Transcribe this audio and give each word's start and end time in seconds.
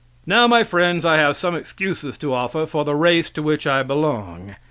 Now, 0.25 0.47
my 0.47 0.63
friends, 0.63 1.05
I 1.05 1.17
have 1.17 1.37
some 1.37 1.53
excuses 1.55 2.17
to 2.17 2.33
offer 2.33 2.65
for 2.65 2.83
the 2.83 2.95
race 2.95 3.29
to 3.29 3.43
which 3.43 3.67
I 3.67 3.83
belong. 3.83 4.55